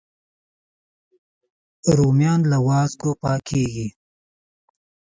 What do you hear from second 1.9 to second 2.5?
رومیان